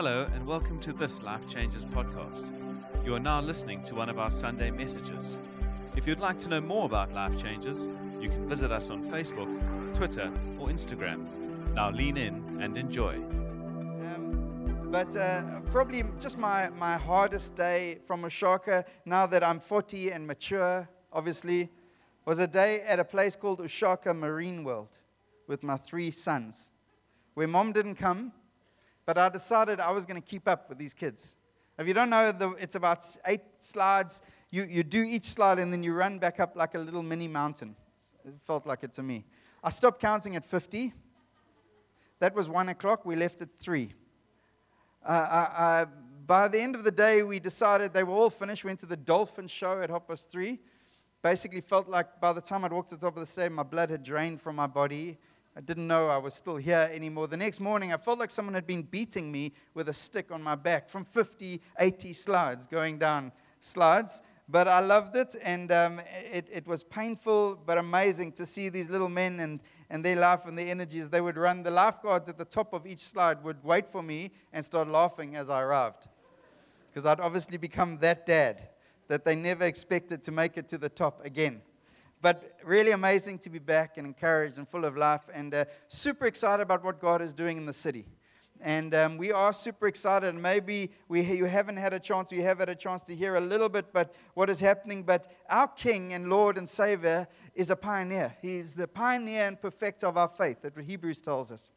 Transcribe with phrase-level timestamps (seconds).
[0.00, 2.46] Hello, and welcome to this Life Changes podcast.
[3.04, 5.38] You are now listening to one of our Sunday messages.
[5.96, 7.88] If you'd like to know more about Life Changes,
[8.20, 9.48] you can visit us on Facebook,
[9.96, 11.26] Twitter, or Instagram.
[11.74, 13.14] Now lean in and enjoy.
[13.16, 15.42] Um, but uh,
[15.72, 21.70] probably just my, my hardest day from Ushaka, now that I'm 40 and mature, obviously,
[22.24, 24.96] was a day at a place called Ushaka Marine World
[25.48, 26.70] with my three sons,
[27.34, 28.30] where mom didn't come,
[29.08, 31.34] but I decided I was going to keep up with these kids.
[31.78, 34.20] If you don't know, the, it's about eight slides.
[34.50, 37.26] You, you do each slide and then you run back up like a little mini
[37.26, 37.74] mountain.
[38.26, 39.24] It felt like it to me.
[39.64, 40.92] I stopped counting at 50.
[42.18, 43.06] That was one o'clock.
[43.06, 43.94] We left at three.
[45.02, 45.40] Uh, I,
[45.80, 45.86] I,
[46.26, 48.62] by the end of the day, we decided they were all finished.
[48.62, 50.58] We Went to the dolphin show at half three.
[51.22, 53.62] Basically, felt like by the time I'd walked to the top of the stairs, my
[53.62, 55.16] blood had drained from my body.
[55.58, 57.26] I didn't know I was still here anymore.
[57.26, 60.40] The next morning, I felt like someone had been beating me with a stick on
[60.40, 64.22] my back from 50, 80 slides, going down slides.
[64.48, 66.00] But I loved it, and um,
[66.32, 69.58] it, it was painful but amazing to see these little men and,
[69.90, 71.10] and their life and their energies.
[71.10, 74.30] They would run, the lifeguards at the top of each slide would wait for me
[74.52, 76.06] and start laughing as I arrived.
[76.88, 78.68] Because I'd obviously become that dad
[79.08, 81.62] that they never expected to make it to the top again.
[82.20, 86.26] But really amazing to be back and encouraged and full of life, and uh, super
[86.26, 88.06] excited about what God is doing in the city.
[88.60, 90.34] And um, we are super excited.
[90.34, 93.40] Maybe we, you haven't had a chance, you have had a chance to hear a
[93.40, 95.04] little bit, but what is happening.
[95.04, 98.34] But our King and Lord and Savior is a pioneer.
[98.42, 101.70] He's the pioneer and perfecter of our faith, that Hebrews tells us.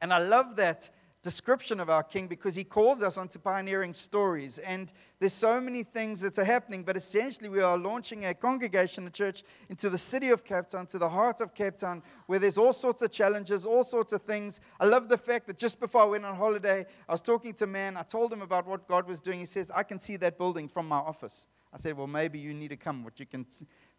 [0.00, 0.90] And I love that
[1.22, 4.58] description of our king because he calls us onto pioneering stories.
[4.58, 9.06] And there's so many things that are happening, but essentially we are launching a congregation,
[9.06, 12.38] a church, into the city of Cape Town, to the heart of Cape Town, where
[12.38, 14.60] there's all sorts of challenges, all sorts of things.
[14.78, 17.64] I love the fact that just before I went on holiday, I was talking to
[17.64, 17.96] a man.
[17.96, 19.40] I told him about what God was doing.
[19.40, 21.46] He says, I can see that building from my office.
[21.72, 23.46] I said, Well, maybe you need to come what you can,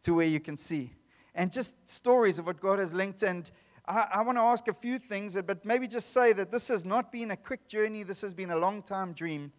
[0.02, 0.92] to where you can see.
[1.34, 3.50] And just stories of what God has linked and
[3.92, 6.86] I, I want to ask a few things, but maybe just say that this has
[6.86, 8.04] not been a quick journey.
[8.04, 9.52] This has been a long time dream.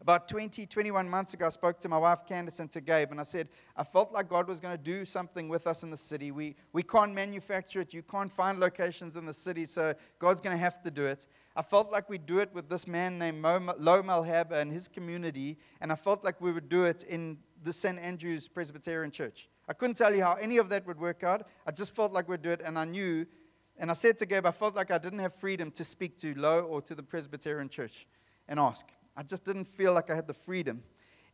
[0.00, 3.20] About 20, 21 months ago, I spoke to my wife Candace and to Gabe, and
[3.20, 5.96] I said, I felt like God was going to do something with us in the
[5.96, 6.30] city.
[6.30, 7.92] We, we can't manufacture it.
[7.92, 11.26] You can't find locations in the city, so God's going to have to do it.
[11.54, 14.88] I felt like we'd do it with this man named Mo, Lo Malhaba and his
[14.88, 17.98] community, and I felt like we would do it in the St.
[17.98, 19.48] Andrew's Presbyterian Church.
[19.68, 21.46] I couldn't tell you how any of that would work out.
[21.66, 23.26] I just felt like we'd do it, and I knew.
[23.78, 26.34] And I said to Gabe, I felt like I didn't have freedom to speak to
[26.34, 28.06] Low or to the Presbyterian Church
[28.46, 28.86] and ask.
[29.16, 30.82] I just didn't feel like I had the freedom.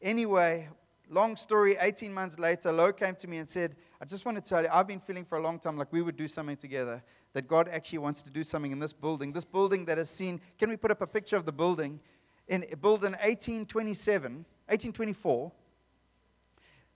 [0.00, 0.68] Anyway,
[1.10, 4.48] long story, 18 months later, Low came to me and said, I just want to
[4.48, 7.02] tell you, I've been feeling for a long time like we would do something together,
[7.32, 9.32] that God actually wants to do something in this building.
[9.32, 12.00] This building that has seen, can we put up a picture of the building?
[12.48, 14.32] In, built in 1827,
[14.68, 15.52] 1824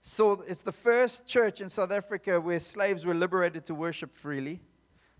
[0.06, 4.60] so it's the first church in South Africa where slaves were liberated to worship freely.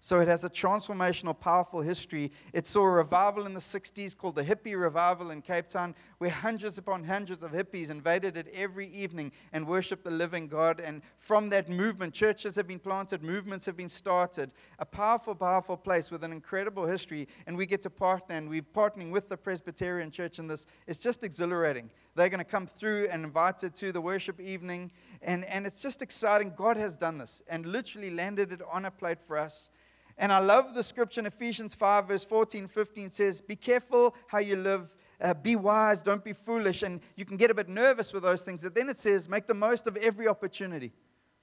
[0.05, 2.31] So it has a transformational, powerful history.
[2.53, 6.29] It saw a revival in the 60s called the Hippie Revival in Cape Town, where
[6.29, 10.79] hundreds upon hundreds of hippies invaded it every evening and worshiped the living God.
[10.81, 14.53] And from that movement, churches have been planted, movements have been started.
[14.79, 17.27] A powerful, powerful place with an incredible history.
[17.47, 20.67] And we get to partner, and we're partnering with the Presbyterian Church in this.
[20.87, 21.89] It's just exhilarating.
[22.15, 24.93] They're going to come through and invite it to the worship evening.
[25.23, 26.53] And, and it's just exciting.
[26.57, 29.71] God has done this and literally landed it on a plate for us.
[30.17, 34.39] And I love the scripture in Ephesians 5, verse 14, 15 says, Be careful how
[34.39, 34.95] you live.
[35.21, 36.83] Uh, be wise, don't be foolish.
[36.83, 38.63] And you can get a bit nervous with those things.
[38.63, 40.93] But then it says, Make the most of every opportunity,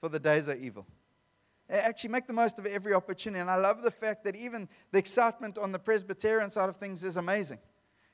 [0.00, 0.86] for the days are evil.
[1.68, 3.40] Actually, make the most of every opportunity.
[3.40, 7.02] And I love the fact that even the excitement on the Presbyterian side of things
[7.04, 7.58] is amazing.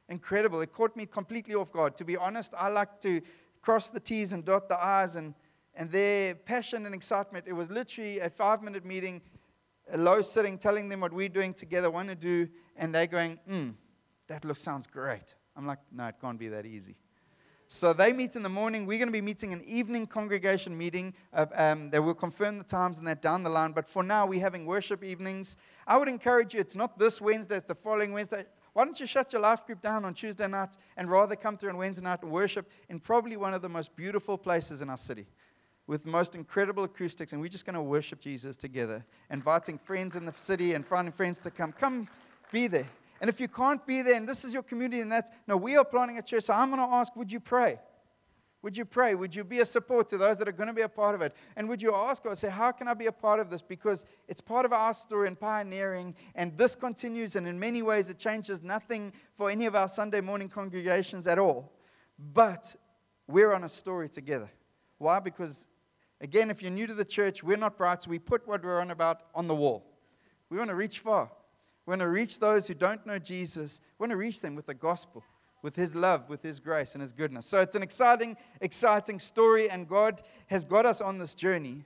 [0.08, 0.60] Incredible.
[0.60, 1.96] It caught me completely off guard.
[1.96, 3.20] To be honest, I like to
[3.60, 5.16] cross the T's and dot the I's.
[5.16, 5.34] And,
[5.74, 9.20] and their passion and excitement, it was literally a five minute meeting
[9.90, 13.38] a low sitting, telling them what we're doing together, want to do, and they're going,
[13.46, 13.70] hmm,
[14.28, 15.34] that looks sounds great.
[15.56, 16.96] I'm like, no, it can't be that easy.
[17.70, 18.86] So they meet in the morning.
[18.86, 21.12] We're going to be meeting an evening congregation meeting.
[21.34, 23.72] Uh, um, they will confirm the times and that down the line.
[23.72, 25.56] But for now, we're having worship evenings.
[25.86, 28.46] I would encourage you, it's not this Wednesday, it's the following Wednesday.
[28.78, 31.70] Why don't you shut your life group down on Tuesday nights and rather come through
[31.70, 34.96] on Wednesday night and worship in probably one of the most beautiful places in our
[34.96, 35.26] city?
[35.88, 40.14] with the most incredible acoustics, and we're just going to worship Jesus together, inviting friends
[40.16, 41.72] in the city and finding friends to come.
[41.72, 42.06] Come
[42.52, 42.86] be there.
[43.20, 45.76] And if you can't be there, and this is your community, and that's no, we
[45.76, 47.80] are planning a church, so I'm going to ask, would you pray?
[48.62, 49.14] Would you pray?
[49.14, 51.22] Would you be a support to those that are going to be a part of
[51.22, 51.34] it?
[51.56, 53.62] And would you ask God, say, How can I be a part of this?
[53.62, 58.10] Because it's part of our story and pioneering, and this continues, and in many ways,
[58.10, 61.72] it changes nothing for any of our Sunday morning congregations at all.
[62.18, 62.74] But
[63.28, 64.50] we're on a story together.
[64.98, 65.20] Why?
[65.20, 65.68] Because,
[66.20, 68.80] again, if you're new to the church, we're not bright, so we put what we're
[68.80, 69.84] on about on the wall.
[70.50, 71.30] We want to reach far.
[71.86, 73.80] We want to reach those who don't know Jesus.
[73.98, 75.22] We want to reach them with the gospel
[75.62, 77.46] with His love, with His grace, and His goodness.
[77.46, 81.84] So it's an exciting, exciting story, and God has got us on this journey.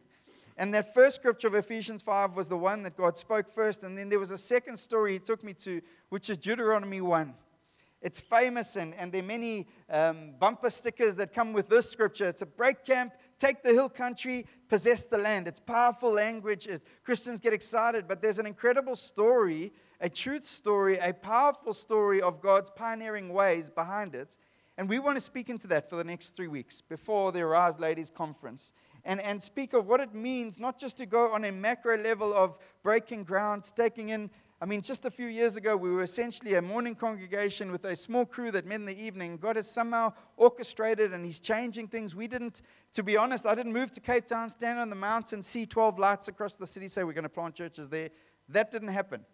[0.57, 3.85] And that first scripture of Ephesians 5 was the one that God spoke first.
[3.85, 5.81] And then there was a second story He took me to,
[6.11, 7.35] which is Deuteronomy 1.
[8.03, 12.29] It's famous, and, and there are many um, bumper stickers that come with this scripture.
[12.29, 15.47] It's a break camp, take the hill country, possess the land.
[15.47, 16.67] It's powerful language.
[17.05, 19.73] Christians get excited, but there's an incredible story
[20.03, 24.37] a truth story, a powerful story of God's pioneering ways behind it.
[24.77, 27.79] And we want to speak into that for the next three weeks before the Arise
[27.79, 28.73] Ladies Conference
[29.05, 32.35] and, and speak of what it means not just to go on a macro level
[32.35, 34.29] of breaking ground, staking in.
[34.61, 37.95] I mean, just a few years ago, we were essentially a morning congregation with a
[37.95, 39.37] small crew that met in the evening.
[39.37, 42.17] God has somehow orchestrated and He's changing things.
[42.17, 42.63] We didn't,
[42.95, 45.99] to be honest, I didn't move to Cape Town, stand on the mountain, see 12
[45.99, 48.11] lights across the city, say we're going to plant churches there.
[48.49, 49.25] That didn't happen.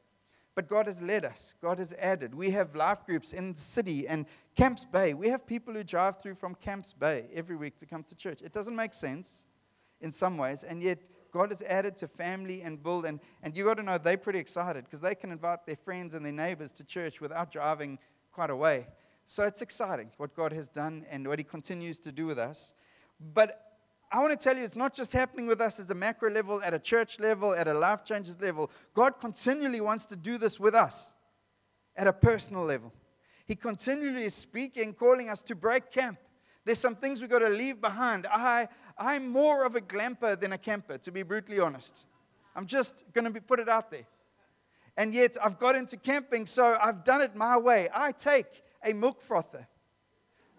[0.58, 2.34] But God has led us, God has added.
[2.34, 4.26] We have life groups in the city and
[4.56, 5.14] Camps Bay.
[5.14, 8.43] We have people who drive through from Camps Bay every week to come to church.
[8.43, 9.46] It doesn't make sense
[10.00, 10.99] in some ways, and yet
[11.31, 13.06] God has added to family and build.
[13.06, 16.14] And, and you got to know they're pretty excited because they can invite their friends
[16.14, 17.96] and their neighbors to church without driving
[18.32, 18.88] quite a way.
[19.26, 22.75] So it's exciting what God has done and what He continues to do with us.
[23.32, 23.68] But
[24.10, 26.62] I want to tell you, it's not just happening with us as a macro level,
[26.62, 28.70] at a church level, at a life changes level.
[28.94, 31.12] God continually wants to do this with us
[31.94, 32.93] at a personal level.
[33.44, 36.19] He continually is speaking, calling us to break camp.
[36.64, 38.26] There's some things we've got to leave behind.
[38.26, 42.06] I, I'm more of a glamper than a camper, to be brutally honest.
[42.56, 44.06] I'm just going to be, put it out there.
[44.96, 47.88] And yet I've got into camping, so I've done it my way.
[47.94, 49.66] I take a milk frother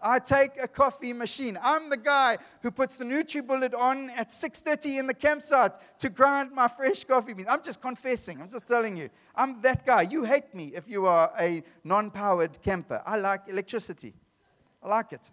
[0.02, 1.58] I take a coffee machine.
[1.62, 6.52] I'm the guy who puts the NutriBullet on at 6:30 in the campsite to grind
[6.52, 7.48] my fresh coffee beans.
[7.50, 8.40] I'm just confessing.
[8.40, 9.10] I'm just telling you.
[9.34, 10.02] I'm that guy.
[10.02, 13.02] You hate me if you are a non-powered camper.
[13.04, 14.14] I like electricity.
[14.82, 15.30] I like it.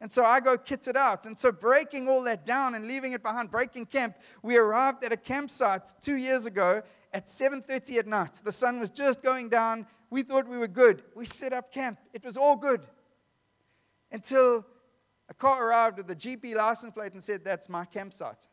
[0.00, 1.26] And so I go kit it out.
[1.26, 5.12] And so breaking all that down and leaving it behind, breaking camp, we arrived at
[5.12, 6.82] a campsite two years ago
[7.12, 8.40] at 7:30 at night.
[8.42, 9.86] The sun was just going down.
[10.08, 11.02] We thought we were good.
[11.14, 11.98] We set up camp.
[12.14, 12.86] It was all good
[14.12, 14.66] until
[15.28, 18.46] a car arrived with a GP license plate and said, That's my campsite.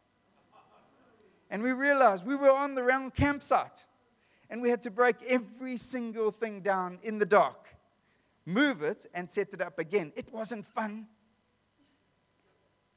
[1.49, 3.85] And we realized we were on the wrong campsite.
[4.49, 7.67] And we had to break every single thing down in the dark,
[8.45, 10.13] move it, and set it up again.
[10.15, 11.07] It wasn't fun.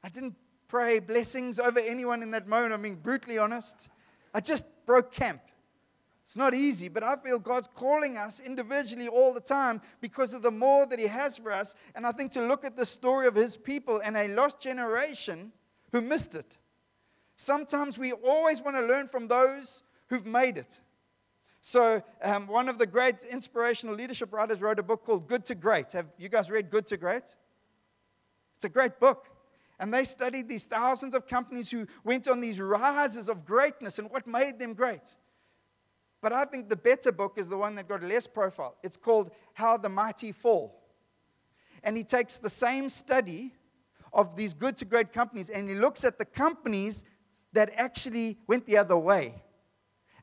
[0.01, 0.35] I didn't
[0.69, 2.73] pray blessings over anyone in that moment.
[2.73, 3.89] I'm being brutally honest.
[4.33, 5.41] I just broke camp.
[6.31, 10.41] It's not easy, but I feel God's calling us individually all the time because of
[10.41, 11.75] the more that He has for us.
[11.93, 15.51] And I think to look at the story of His people and a lost generation
[15.91, 16.57] who missed it.
[17.35, 20.79] Sometimes we always want to learn from those who've made it.
[21.59, 25.55] So, um, one of the great inspirational leadership writers wrote a book called Good to
[25.55, 25.91] Great.
[25.91, 27.35] Have you guys read Good to Great?
[28.55, 29.27] It's a great book.
[29.81, 34.09] And they studied these thousands of companies who went on these rises of greatness and
[34.09, 35.17] what made them great.
[36.21, 38.75] But I think the better book is the one that got less profile.
[38.83, 40.79] It's called How the Mighty Fall.
[41.83, 43.55] And he takes the same study
[44.13, 47.05] of these good to great companies and he looks at the companies
[47.53, 49.41] that actually went the other way.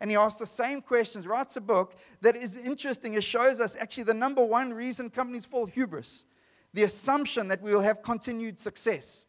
[0.01, 3.15] And he asks the same questions, writes a book that is interesting.
[3.15, 6.25] It shows us actually the number one reason companies fall hubris,
[6.73, 9.27] the assumption that we will have continued success.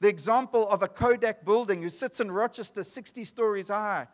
[0.00, 4.06] The example of a Kodak building who sits in Rochester 60 stories high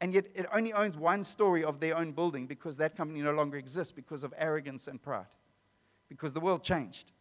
[0.00, 3.32] and yet it only owns one story of their own building because that company no
[3.32, 5.34] longer exists because of arrogance and pride,
[6.08, 7.12] because the world changed.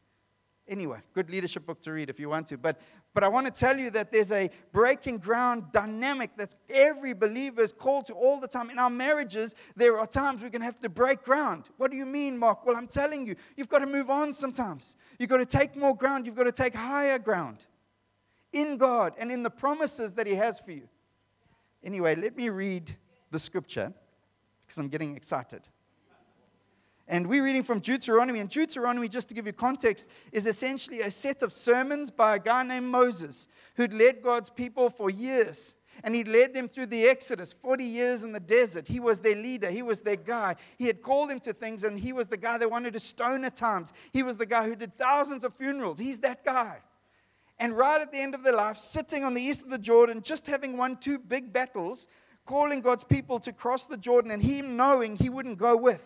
[0.69, 2.55] Anyway, good leadership book to read if you want to.
[2.55, 2.79] But,
[3.15, 7.61] but I want to tell you that there's a breaking ground dynamic that every believer
[7.63, 8.69] is called to all the time.
[8.69, 11.69] In our marriages, there are times we're going to have to break ground.
[11.77, 12.67] What do you mean, Mark?
[12.67, 14.95] Well, I'm telling you, you've got to move on sometimes.
[15.17, 17.65] You've got to take more ground, you've got to take higher ground
[18.53, 20.87] in God and in the promises that He has for you.
[21.83, 22.95] Anyway, let me read
[23.31, 23.93] the scripture
[24.61, 25.67] because I'm getting excited.
[27.07, 28.39] And we're reading from Deuteronomy.
[28.39, 32.39] And Deuteronomy, just to give you context, is essentially a set of sermons by a
[32.39, 35.73] guy named Moses who'd led God's people for years.
[36.03, 38.87] And he led them through the Exodus, 40 years in the desert.
[38.87, 40.55] He was their leader, he was their guy.
[40.77, 43.43] He had called them to things, and he was the guy they wanted to stone
[43.43, 43.91] at times.
[44.13, 45.99] He was the guy who did thousands of funerals.
[45.99, 46.79] He's that guy.
[47.59, 50.21] And right at the end of their life, sitting on the east of the Jordan,
[50.21, 52.07] just having won two big battles,
[52.45, 56.01] calling God's people to cross the Jordan, and him knowing he wouldn't go with.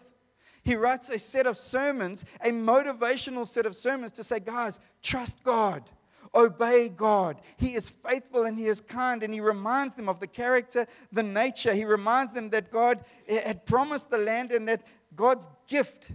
[0.64, 5.44] He writes a set of sermons, a motivational set of sermons to say, guys, trust
[5.44, 5.90] God,
[6.34, 7.42] obey God.
[7.58, 11.24] He is faithful and He is kind, and He reminds them of the character, the
[11.24, 11.74] nature.
[11.74, 16.12] He reminds them that God had promised the land and that God's gift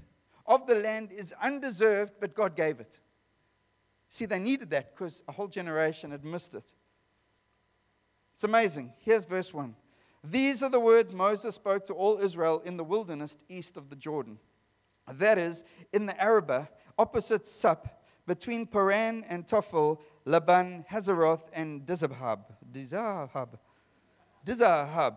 [0.47, 2.99] of the land is undeserved, but God gave it.
[4.09, 6.73] See, they needed that because a whole generation had missed it.
[8.33, 8.93] It's amazing.
[9.01, 9.75] Here's verse 1.
[10.25, 13.97] These are the words Moses spoke to all Israel in the wilderness east of the
[13.97, 14.39] Jordan.
[15.11, 17.89] That is, in the Arabah, opposite Suph,
[18.27, 22.41] between Paran and Tophel, Laban, Hazeroth, and Dizahab.
[22.71, 23.59] Dizahab.
[24.45, 25.17] Dizahab.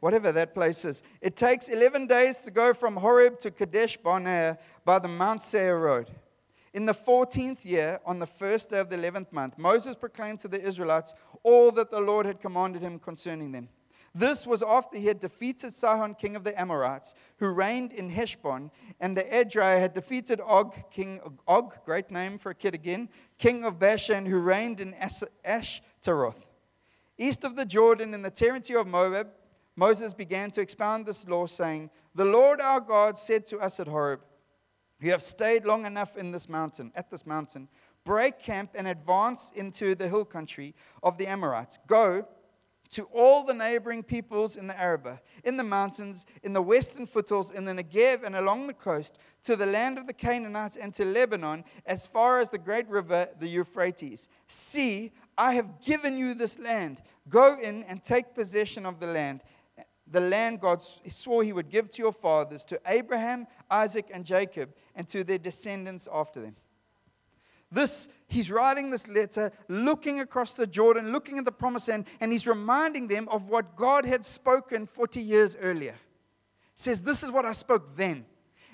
[0.00, 1.02] Whatever that place is.
[1.20, 5.78] It takes 11 days to go from Horeb to Kadesh Barnea by the Mount Seir
[5.78, 6.10] road.
[6.76, 10.48] In the 14th year, on the first day of the 11th month, Moses proclaimed to
[10.48, 13.70] the Israelites all that the Lord had commanded him concerning them.
[14.14, 18.70] This was after he had defeated Sihon, king of the Amorites, who reigned in Heshbon,
[19.00, 21.18] and the Edrei had defeated Og, king
[21.48, 24.94] Og, great name for a kid again, king of Bashan, who reigned in
[25.46, 26.50] Ashtaroth.
[27.16, 29.28] East of the Jordan, in the territory of Moab,
[29.76, 33.88] Moses began to expound this law, saying, The Lord our God said to us at
[33.88, 34.20] Horeb,
[35.00, 37.68] you have stayed long enough in this mountain, at this mountain.
[38.04, 41.78] Break camp and advance into the hill country of the Amorites.
[41.86, 42.26] Go
[42.90, 47.50] to all the neighboring peoples in the Arabah, in the mountains, in the western foothills,
[47.50, 51.04] in the Negev, and along the coast, to the land of the Canaanites and to
[51.04, 54.28] Lebanon, as far as the great river, the Euphrates.
[54.48, 57.02] See, I have given you this land.
[57.28, 59.40] Go in and take possession of the land
[60.06, 64.72] the land God swore he would give to your fathers, to Abraham, Isaac, and Jacob,
[64.94, 66.56] and to their descendants after them.
[67.72, 72.30] This, he's writing this letter, looking across the Jordan, looking at the promised land, and
[72.30, 75.94] he's reminding them of what God had spoken 40 years earlier.
[76.74, 78.24] He says, This is what I spoke then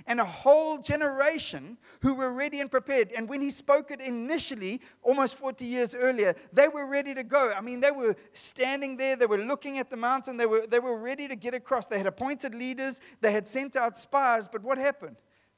[0.07, 3.13] and a whole generation who were ready and prepared.
[3.13, 7.53] And when he spoke it initially, almost 40 years earlier, they were ready to go.
[7.53, 10.81] I mean, they were standing there, they were looking at the mountain, they were, they
[10.81, 11.87] were ready to get across.
[11.87, 15.17] They had appointed leaders, they had sent out spies, but what happened?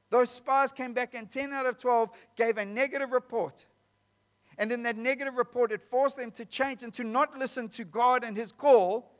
[0.09, 3.65] Those spies came back, and 10 out of 12 gave a negative report.
[4.57, 7.83] And in that negative report, it forced them to change and to not listen to
[7.83, 9.11] God and His call,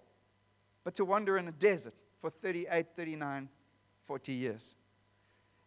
[0.83, 3.49] but to wander in a desert for 38, 39,
[4.05, 4.75] 40 years.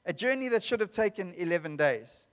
[0.08, 2.26] A journey that should have taken 11 days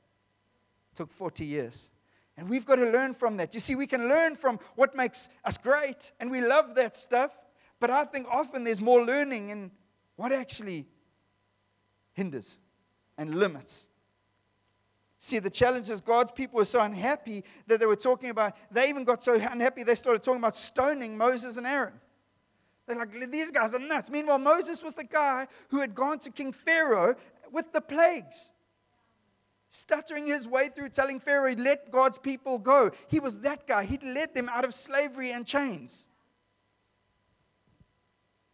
[0.96, 1.90] took 40 years.
[2.38, 3.54] And we've got to learn from that.
[3.54, 7.32] You see, we can learn from what makes us great, and we love that stuff.
[7.82, 9.72] But I think often there's more learning in
[10.16, 10.88] what actually
[12.14, 12.58] hinders
[13.18, 13.88] and limits.
[15.20, 18.88] See, the challenge is God's people were so unhappy that they were talking about, they
[18.88, 22.00] even got so unhappy they started talking about stoning Moses and Aaron.
[22.88, 24.12] They're like, these guys are nuts.
[24.12, 27.16] Meanwhile, Moses was the guy who had gone to King Pharaoh
[27.56, 28.52] with the plagues.
[29.70, 32.92] Stuttering his way through, telling Pharaoh, let God's people go.
[33.08, 33.86] He was that guy.
[33.86, 36.08] He'd led them out of slavery and chains.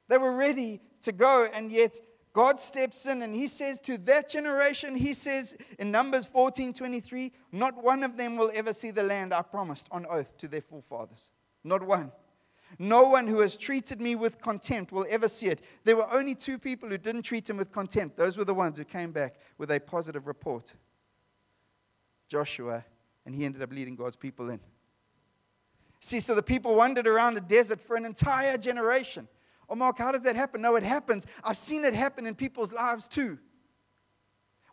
[0.07, 1.99] They were ready to go, and yet
[2.33, 7.31] God steps in and he says to that generation, he says in Numbers 14 23,
[7.51, 10.61] not one of them will ever see the land I promised on oath to their
[10.61, 11.31] forefathers.
[11.63, 12.11] Not one.
[12.79, 15.61] No one who has treated me with contempt will ever see it.
[15.83, 18.17] There were only two people who didn't treat him with contempt.
[18.17, 20.73] Those were the ones who came back with a positive report
[22.27, 22.85] Joshua,
[23.25, 24.59] and he ended up leading God's people in.
[25.99, 29.27] See, so the people wandered around the desert for an entire generation.
[29.69, 30.61] Oh, Mark, how does that happen?
[30.61, 31.25] No, it happens.
[31.43, 33.37] I've seen it happen in people's lives too.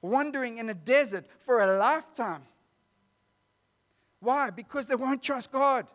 [0.02, 2.42] Wandering in a desert for a lifetime.
[4.20, 4.50] Why?
[4.50, 5.86] Because they won't trust God.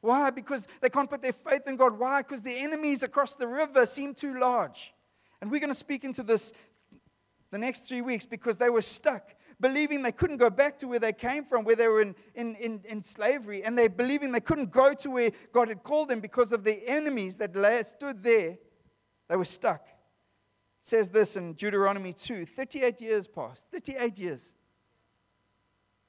[0.00, 0.30] Why?
[0.30, 1.98] Because they can't put their faith in God.
[1.98, 2.22] Why?
[2.22, 4.94] Because the enemies across the river seem too large.
[5.40, 6.52] And we're going to speak into this
[7.50, 10.98] the next three weeks because they were stuck, believing they couldn't go back to where
[10.98, 14.40] they came from, where they were in, in, in, in slavery, and they believing they
[14.40, 18.58] couldn't go to where God had called them because of the enemies that stood there.
[19.28, 19.82] They were stuck.
[19.86, 23.66] It says this in Deuteronomy 2 38 years passed.
[23.72, 24.52] 38 years.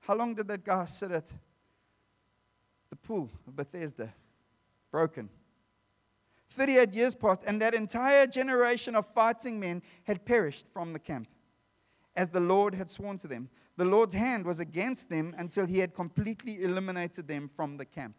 [0.01, 1.27] How long did that guy sit at
[3.09, 4.13] pool of Bethesda,
[4.91, 5.29] broken.
[6.51, 11.27] 38 years passed, and that entire generation of fighting men had perished from the camp,
[12.15, 13.49] as the Lord had sworn to them.
[13.77, 18.15] The Lord's hand was against them until he had completely eliminated them from the camp.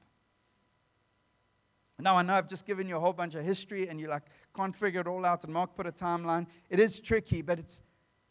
[2.01, 4.25] Now, I know I've just given you a whole bunch of history, and you like
[4.57, 6.49] can't figure it all out, and Mark put a timeline.
[6.69, 7.81] It is tricky, but it's,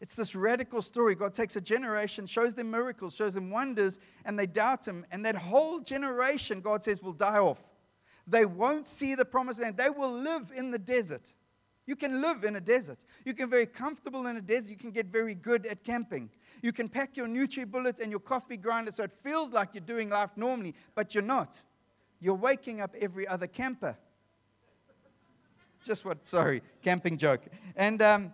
[0.00, 1.14] It's this radical story.
[1.14, 5.04] God takes a generation, shows them miracles, shows them wonders, and they doubt Him.
[5.10, 7.62] And that whole generation, God says, will die off.
[8.26, 9.76] They won't see the promised land.
[9.76, 11.34] They will live in the desert.
[11.86, 12.98] You can live in a desert.
[13.24, 14.70] You can be very comfortable in a desert.
[14.70, 16.30] You can get very good at camping.
[16.62, 20.08] You can pack your NutriBullet and your coffee grinder so it feels like you're doing
[20.08, 21.60] life normally, but you're not.
[22.20, 23.96] You're waking up every other camper.
[25.82, 27.40] Just what, sorry, camping joke.
[27.74, 28.32] And um,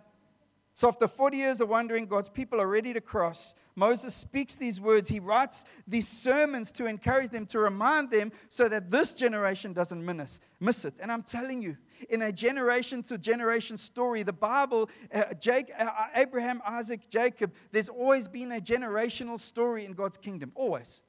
[0.76, 3.54] so, after 40 years of wandering, God's people are ready to cross.
[3.76, 5.09] Moses speaks these words.
[5.09, 10.04] He writes these sermons to encourage them, to remind them, so that this generation doesn't
[10.04, 10.99] miss, it.
[11.00, 11.78] And I'm telling you,
[12.11, 17.54] in a generation to generation story, the Bible, uh, Jake, uh, uh, Abraham, Isaac, Jacob,
[17.73, 20.52] there's always been a generational story in God's kingdom.
[20.54, 21.00] Always.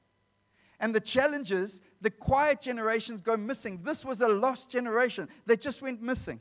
[0.80, 3.80] And the challenges, the quiet generations go missing.
[3.82, 5.28] This was a lost generation.
[5.44, 6.40] They just went missing.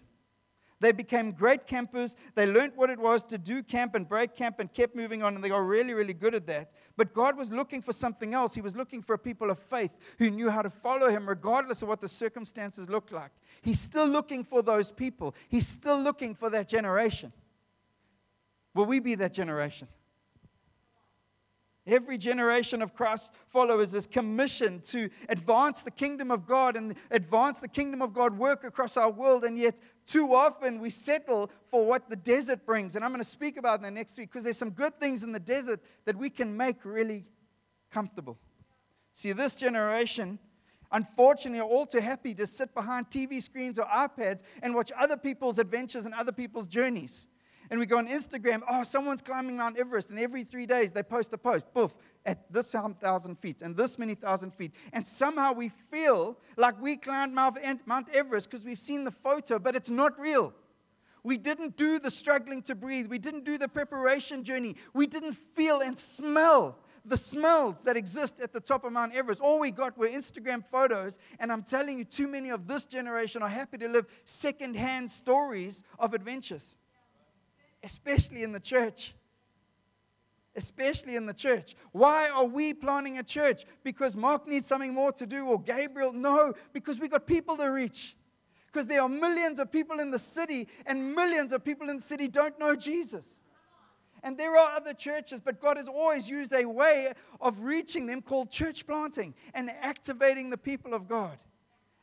[0.80, 2.16] They became great campers.
[2.36, 5.34] They learned what it was to do camp and break camp and kept moving on,
[5.34, 6.72] and they got really, really good at that.
[6.96, 8.54] But God was looking for something else.
[8.54, 11.82] He was looking for a people of faith who knew how to follow Him regardless
[11.82, 13.32] of what the circumstances looked like.
[13.62, 17.34] He's still looking for those people, He's still looking for that generation.
[18.76, 19.88] Will we be that generation?
[21.88, 27.60] Every generation of Christ followers is commissioned to advance the kingdom of God and advance
[27.60, 29.46] the kingdom of God work across our world.
[29.46, 32.98] And yet, too often, we settle for what the desert brings.
[32.98, 35.32] And I'm going to speak about that next week because there's some good things in
[35.32, 37.24] the desert that we can make really
[37.90, 38.38] comfortable.
[39.14, 40.40] See, this generation,
[40.92, 45.16] unfortunately, are all too happy to sit behind TV screens or iPads and watch other
[45.16, 47.28] people's adventures and other people's journeys
[47.70, 51.04] and we go on Instagram, oh, someone's climbing Mount Everest, and every three days they
[51.04, 51.94] post a post, poof,
[52.26, 54.74] at this thousand feet and this many thousand feet.
[54.94, 59.76] And somehow we feel like we climbed Mount Everest because we've seen the photo, but
[59.76, 60.54] it's not real.
[61.24, 63.08] We didn't do the struggling to breathe.
[63.08, 64.76] We didn't do the preparation journey.
[64.94, 69.40] We didn't feel and smell the smells that exist at the top of Mount Everest.
[69.40, 71.20] All we got were Instagram photos.
[71.40, 75.84] And I'm telling you, too many of this generation are happy to live secondhand stories
[76.00, 76.76] of adventures
[77.84, 79.14] especially in the church.
[80.56, 81.76] Especially in the church.
[81.92, 83.66] Why are we planning a church?
[83.84, 86.14] Because Mark needs something more to do or Gabriel?
[86.14, 88.16] No, because we got people to reach.
[88.66, 92.02] Because there are millions of people in the city, and millions of people in the
[92.02, 93.40] city don't know Jesus.
[94.24, 98.22] And there are other churches, but God has always used a way of reaching them
[98.22, 101.38] called church planting and activating the people of God.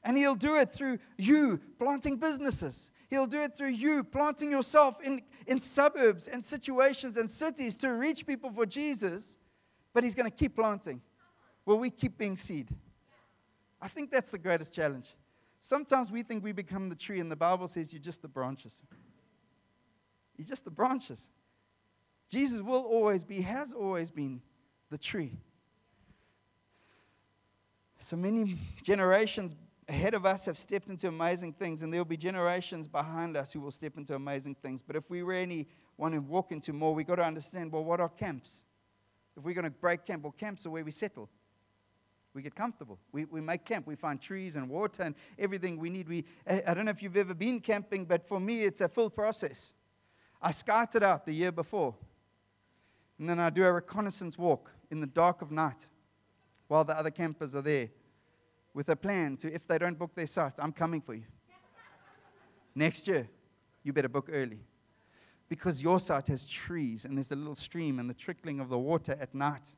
[0.04, 2.90] And He'll do it through you planting businesses.
[3.10, 7.92] He'll do it through you planting yourself in, in suburbs and situations and cities to
[7.92, 9.36] reach people for Jesus.
[9.92, 11.00] But He's going to keep planting.
[11.66, 12.68] Will we keep being seed?
[13.80, 15.14] I think that's the greatest challenge.
[15.60, 18.82] Sometimes we think we become the tree, and the Bible says you're just the branches.
[20.36, 21.28] You're just the branches.
[22.28, 24.40] Jesus will always be, has always been
[24.90, 25.32] the tree.
[27.98, 29.54] So many generations
[29.88, 33.53] ahead of us have stepped into amazing things, and there will be generations behind us
[33.53, 34.83] who will step into amazing things.
[34.83, 38.01] But if we really want to walk into more, we've got to understand well, what
[38.01, 38.64] are camps?
[39.37, 41.29] If we're going to break camp, well, camps are where we settle.
[42.33, 42.99] We get comfortable.
[43.12, 43.87] We, we make camp.
[43.87, 46.09] We find trees and water and everything we need.
[46.09, 49.11] We, I don't know if you've ever been camping, but for me, it's a full
[49.11, 49.73] process.
[50.42, 51.94] I scouted out the year before,
[53.18, 55.87] and then I do a reconnaissance walk in the dark of night
[56.66, 57.88] while the other campers are there
[58.74, 61.22] with a plan to, if they don't book their site, I'm coming for you.
[62.74, 63.28] Next year,
[63.84, 64.58] you better book early.
[65.48, 68.78] Because your site has trees and there's a little stream and the trickling of the
[68.78, 69.74] water at night,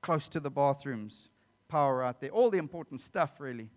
[0.00, 1.28] close to the bathrooms,
[1.68, 3.68] power out there, all the important stuff, really.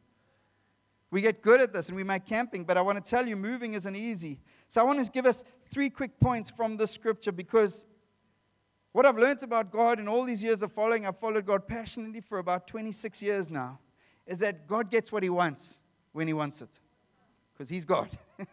[1.12, 3.36] We get good at this and we make camping, but I want to tell you,
[3.36, 4.40] moving isn't easy.
[4.70, 7.86] So I want to give us three quick points from this scripture because
[8.94, 12.22] what I've learned about God in all these years of following, I've followed God passionately
[12.22, 13.80] for about 26 years now
[14.26, 15.78] is that God gets what he wants
[16.12, 16.80] when he wants it.
[17.54, 18.10] Because he's God.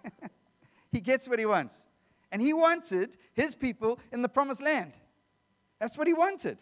[0.93, 1.87] he gets what he wants.
[2.33, 4.93] And he wanted his people in the promised land.
[5.79, 6.59] That's what he wanted.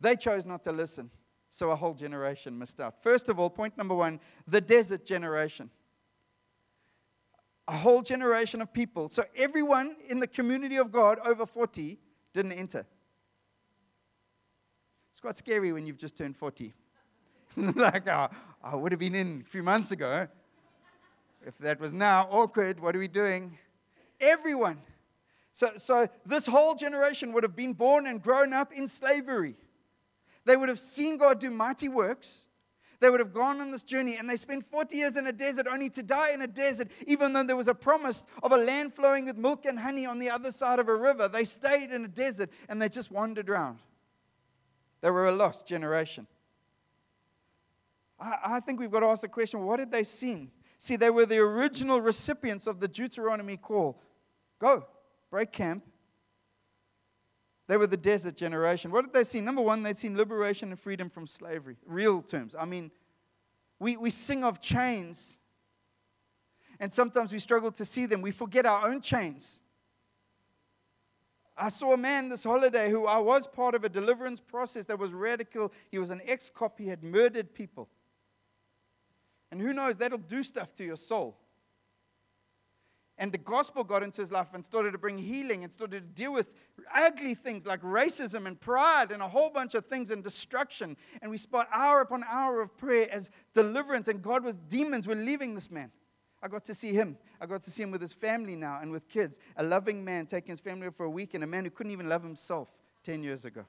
[0.00, 1.10] They chose not to listen.
[1.50, 3.02] So a whole generation missed out.
[3.02, 5.70] First of all, point number one the desert generation.
[7.66, 9.08] A whole generation of people.
[9.08, 11.98] So everyone in the community of God over 40
[12.32, 12.86] didn't enter.
[15.10, 16.74] It's quite scary when you've just turned 40.
[17.56, 18.28] like, I
[18.72, 20.28] would have been in a few months ago.
[21.46, 23.56] If that was now awkward, what are we doing?
[24.20, 24.78] Everyone.
[25.52, 29.56] So, so this whole generation would have been born and grown up in slavery.
[30.44, 32.46] They would have seen God do mighty works.
[33.00, 35.66] They would have gone on this journey and they spent 40 years in a desert
[35.70, 38.94] only to die in a desert, even though there was a promise of a land
[38.94, 41.28] flowing with milk and honey on the other side of a river.
[41.28, 43.78] They stayed in a desert and they just wandered around.
[45.00, 46.26] They were a lost generation.
[48.20, 50.50] I, I think we've got to ask the question what did they see?
[50.78, 54.00] See, they were the original recipients of the Deuteronomy call
[54.58, 54.86] go,
[55.30, 55.84] break camp.
[57.68, 58.90] They were the desert generation.
[58.90, 59.40] What did they see?
[59.40, 61.76] Number one, they'd seen liberation and freedom from slavery.
[61.86, 62.56] Real terms.
[62.58, 62.90] I mean,
[63.78, 65.36] we, we sing of chains,
[66.80, 68.22] and sometimes we struggle to see them.
[68.22, 69.60] We forget our own chains.
[71.56, 74.98] I saw a man this holiday who I was part of a deliverance process that
[74.98, 75.72] was radical.
[75.90, 77.88] He was an ex cop, he had murdered people.
[79.50, 81.36] And who knows, that'll do stuff to your soul.
[83.20, 86.22] And the gospel got into his life and started to bring healing and started to
[86.22, 86.50] deal with
[86.94, 90.96] ugly things like racism and pride and a whole bunch of things and destruction.
[91.20, 95.16] And we spent hour upon hour of prayer as deliverance, and God was, demons were
[95.16, 95.90] leaving this man.
[96.40, 97.18] I got to see him.
[97.40, 99.40] I got to see him with his family now and with kids.
[99.56, 102.08] A loving man taking his family for a week, and a man who couldn't even
[102.08, 102.68] love himself
[103.02, 103.64] 10 years ago.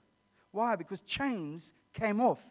[0.51, 0.75] Why?
[0.75, 2.45] Because chains came off.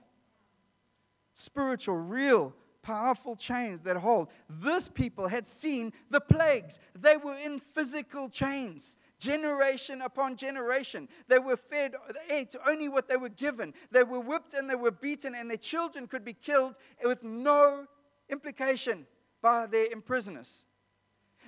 [1.35, 2.53] Spiritual, real,
[2.89, 4.29] powerful chains that hold.
[4.49, 8.97] This people had seen the plagues, they were in physical chains.
[9.19, 11.07] Generation upon generation.
[11.27, 13.75] They were fed, they ate only what they were given.
[13.91, 17.85] They were whipped and they were beaten, and their children could be killed with no
[18.31, 19.07] implication
[19.43, 20.65] by their imprisoners.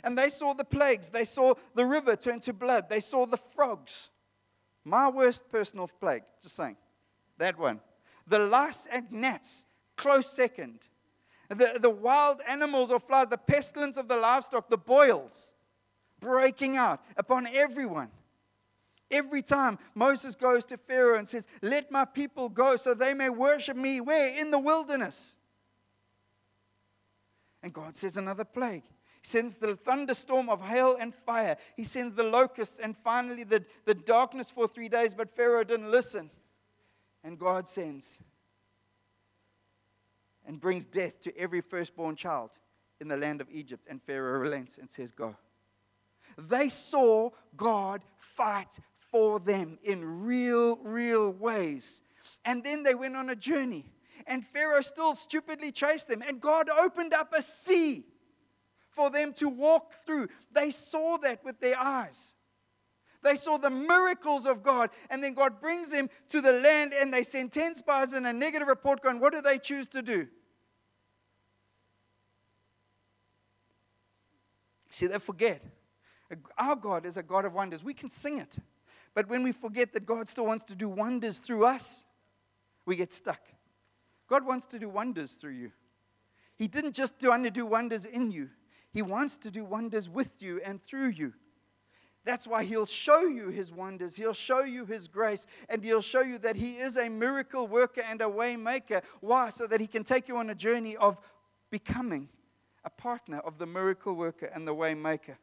[0.05, 1.09] And they saw the plagues.
[1.09, 2.90] They saw the river turn to blood.
[2.90, 4.11] They saw the frogs.
[4.85, 6.76] My worst personal plague, just saying.
[7.38, 7.81] That one.
[8.26, 9.64] The lice and gnats,
[9.96, 10.88] close second.
[11.51, 15.53] The, the wild animals or flies, the pestilence of the livestock, the boils
[16.21, 18.09] breaking out upon everyone.
[19.11, 23.29] Every time Moses goes to Pharaoh and says, Let my people go so they may
[23.31, 24.33] worship me, where?
[24.39, 25.35] In the wilderness.
[27.63, 28.85] And God says another plague.
[28.85, 31.57] He sends the thunderstorm of hail and fire.
[31.77, 35.91] He sends the locusts and finally the, the darkness for three days, but Pharaoh didn't
[35.91, 36.31] listen.
[37.25, 38.19] And God sends
[40.51, 42.51] and brings death to every firstborn child
[43.01, 43.87] in the land of Egypt.
[43.89, 45.37] And Pharaoh relents and says, Go.
[46.37, 48.81] They saw God fight
[49.13, 52.03] for them in real, real ways.
[52.45, 53.87] And then they went on a journey
[54.27, 56.21] and Pharaoh still stupidly chased them.
[56.27, 58.05] And God opened up a sea
[58.91, 60.31] for them to walk through.
[60.51, 62.35] They saw that with their eyes.
[63.23, 67.13] They saw the miracles of God, and then God brings them to the land, and
[67.13, 70.27] they send 10 spies and a negative report going, What do they choose to do?
[74.90, 75.62] See, they forget.
[76.59, 77.83] Our God is a God of wonders.
[77.83, 78.57] We can sing it.
[79.14, 82.05] But when we forget that God still wants to do wonders through us,
[82.87, 83.40] we get stuck.
[84.29, 85.72] God wants to do wonders through you.
[86.57, 88.50] He didn't just want to do wonders in you,
[88.92, 91.33] He wants to do wonders with you and through you.
[92.24, 94.14] That's why He'll show you His wonders.
[94.14, 98.03] He'll show you His grace, and He'll show you that He is a miracle worker
[98.03, 99.00] and a way maker.
[99.20, 99.50] Why?
[99.50, 101.18] So that He can take you on a journey of
[101.70, 102.29] becoming
[102.85, 105.38] a partner of the miracle worker and the way maker.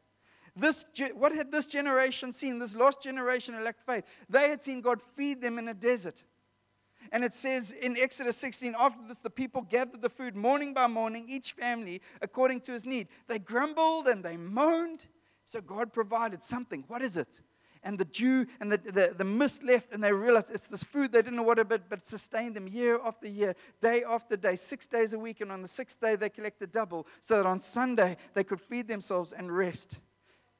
[0.56, 2.58] This, what had this generation seen?
[2.58, 4.04] This lost generation elect faith.
[4.28, 6.24] They had seen God feed them in a desert.
[7.12, 10.88] And it says in Exodus 16, after this, the people gathered the food morning by
[10.88, 13.08] morning, each family according to his need.
[13.28, 15.06] They grumbled and they moaned.
[15.44, 16.84] So God provided something.
[16.88, 17.40] What is it?
[17.88, 21.10] And the dew and the, the, the mist left, and they realized it's this food
[21.10, 24.56] they didn't know what about, but it sustained them year after year, day after day,
[24.56, 25.40] six days a week.
[25.40, 28.88] And on the sixth day, they collected double so that on Sunday they could feed
[28.88, 30.00] themselves and rest.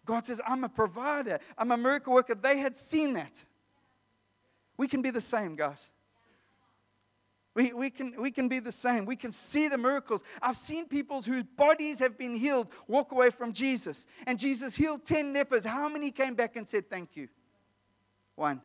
[0.07, 2.35] God says, I'm a provider, I'm a miracle worker.
[2.35, 3.45] They had seen that.
[4.79, 5.91] We can be the same, guys.
[7.59, 9.05] We, we, can, we can be the same.
[9.05, 10.23] We can see the miracles.
[10.41, 14.07] I've seen people whose bodies have been healed walk away from Jesus.
[14.29, 15.65] And Jesus healed 10 lepers.
[15.65, 17.27] How many came back and said thank you?
[18.37, 18.63] One.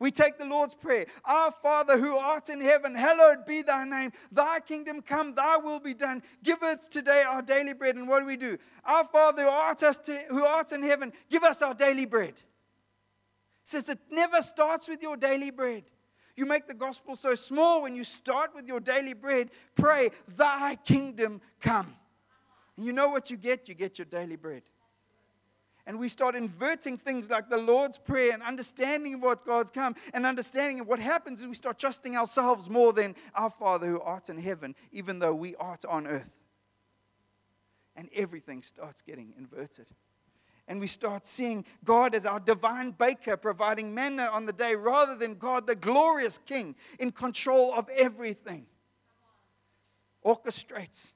[0.00, 4.10] We take the Lord's Prayer Our Father who art in heaven, hallowed be thy name.
[4.32, 6.24] Thy kingdom come, thy will be done.
[6.42, 7.94] Give us today our daily bread.
[7.94, 8.58] And what do we do?
[8.84, 12.30] Our Father who art, to, who art in heaven, give us our daily bread.
[12.30, 12.42] It
[13.62, 15.84] says it never starts with your daily bread.
[16.36, 19.50] You make the gospel so small when you start with your daily bread.
[19.74, 21.94] Pray, Thy kingdom come.
[22.76, 23.68] And you know what you get?
[23.68, 24.62] You get your daily bread.
[25.84, 29.96] And we start inverting things like the Lord's Prayer and understanding of what God's come
[30.14, 34.00] and understanding of what happens is we start trusting ourselves more than our Father who
[34.00, 36.30] art in heaven, even though we art on earth.
[37.96, 39.86] And everything starts getting inverted
[40.68, 45.16] and we start seeing God as our divine baker providing manna on the day rather
[45.16, 48.66] than God, the glorious King, in control of everything.
[50.24, 51.12] orchestrates,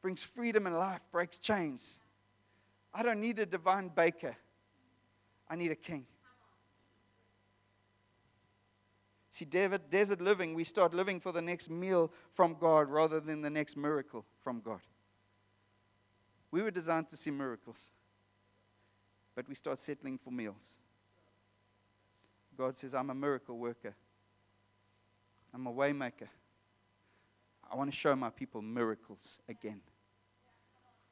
[0.00, 1.98] brings freedom and life, breaks chains.
[2.94, 4.36] I don't need a divine baker,
[5.48, 6.06] I need a king.
[9.30, 13.40] See, David, desert living, we start living for the next meal from God rather than
[13.40, 14.80] the next miracle from God.
[16.50, 17.86] We were designed to see miracles,
[19.38, 20.74] but we start settling for meals.
[22.56, 23.94] God says, I'm a miracle worker,
[25.54, 26.26] I'm a waymaker.
[27.70, 29.80] I want to show my people miracles again.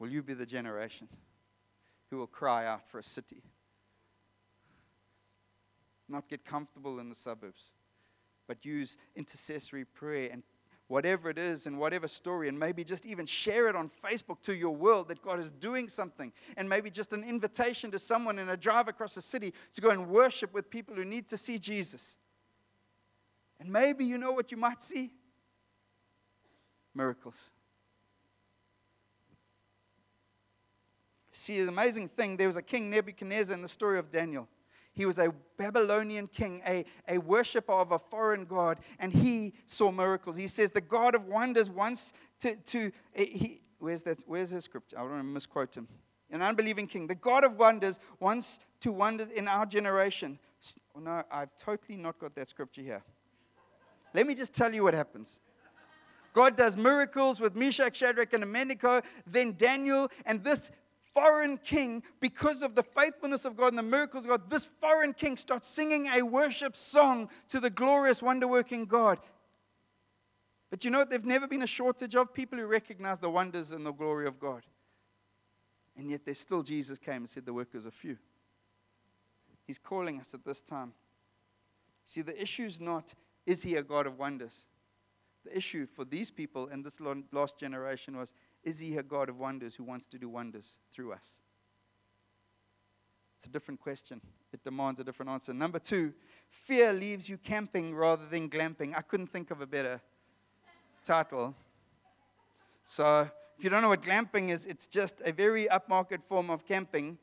[0.00, 1.06] Will you be the generation
[2.10, 3.44] who will cry out for a city?
[6.08, 7.70] Not get comfortable in the suburbs,
[8.48, 10.42] but use intercessory prayer and
[10.88, 14.54] whatever it is and whatever story, and maybe just even share it on Facebook to
[14.54, 18.48] your world that God is doing something, and maybe just an invitation to someone in
[18.48, 21.58] a drive across the city to go and worship with people who need to see
[21.58, 22.16] Jesus.
[23.58, 25.10] And maybe you know what you might see?
[26.94, 27.50] Miracles.
[31.32, 34.48] See, the amazing thing, there was a king Nebuchadnezzar in the story of Daniel.
[34.96, 39.92] He was a Babylonian king, a, a worshiper of a foreign god, and he saw
[39.92, 40.38] miracles.
[40.38, 42.56] He says, The God of wonders wants to.
[42.56, 44.96] to eh, he, where's, that, where's his scripture?
[44.98, 45.86] I don't want to misquote him.
[46.30, 47.06] An unbelieving king.
[47.06, 50.38] The God of wonders wants to wonder in our generation.
[50.96, 53.02] Oh, no, I've totally not got that scripture here.
[54.14, 55.38] Let me just tell you what happens.
[56.32, 59.02] God does miracles with Meshach, Shadrach, and Abednego.
[59.26, 60.70] Then Daniel, and this
[61.16, 65.14] foreign king, because of the faithfulness of God and the miracles of God, this foreign
[65.14, 69.18] king starts singing a worship song to the glorious, wonder working God.
[70.68, 71.08] But you know what?
[71.10, 74.38] There's never been a shortage of people who recognize the wonders and the glory of
[74.38, 74.62] God.
[75.96, 78.18] And yet, there's still Jesus came and said, The workers are few.
[79.66, 80.92] He's calling us at this time.
[82.04, 83.14] See, the issue is not,
[83.46, 84.66] is he a God of wonders?
[85.44, 87.00] The issue for these people and this
[87.32, 88.34] last generation was,
[88.66, 91.36] is he a God of wonders who wants to do wonders through us?
[93.36, 94.20] It's a different question.
[94.52, 95.54] It demands a different answer.
[95.54, 96.12] Number two,
[96.50, 98.92] fear leaves you camping rather than glamping.
[98.96, 100.00] I couldn't think of a better
[101.04, 101.54] title.
[102.84, 106.66] So, if you don't know what glamping is, it's just a very upmarket form of
[106.66, 107.18] camping.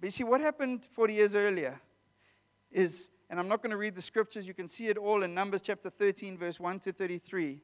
[0.00, 1.80] But you see, what happened 40 years earlier
[2.70, 5.34] is, and I'm not going to read the scriptures, you can see it all in
[5.34, 7.62] Numbers chapter 13, verse 1 to 33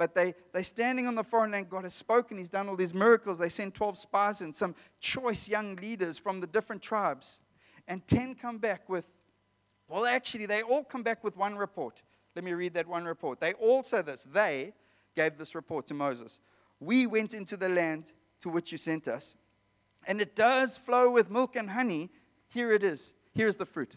[0.00, 1.68] but they, they're standing on the foreign land.
[1.68, 2.38] God has spoken.
[2.38, 3.36] He's done all these miracles.
[3.36, 7.38] They send 12 spies and some choice young leaders from the different tribes.
[7.86, 9.06] And 10 come back with,
[9.88, 12.00] well, actually, they all come back with one report.
[12.34, 13.40] Let me read that one report.
[13.40, 14.26] They all say this.
[14.32, 14.72] They
[15.14, 16.40] gave this report to Moses.
[16.80, 19.36] We went into the land to which you sent us,
[20.06, 22.08] and it does flow with milk and honey.
[22.48, 23.12] Here it is.
[23.34, 23.96] Here's the fruit.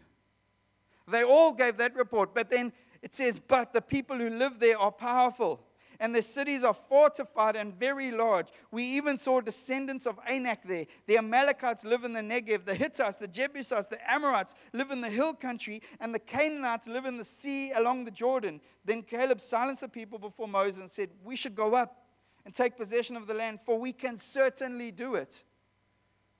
[1.07, 4.77] They all gave that report, but then it says, But the people who live there
[4.77, 5.61] are powerful
[6.03, 8.49] and the cities are fortified and very large.
[8.71, 10.85] We even saw descendants of Anak there.
[11.07, 15.09] The Amalekites live in the Negev, the Hittites, the Jebusites, the Amorites live in the
[15.09, 18.59] hill country, and the Canaanites live in the sea along the Jordan.
[18.83, 22.03] Then Caleb silenced the people before Moses and said, We should go up
[22.43, 25.41] and take possession of the land, for we can certainly do it.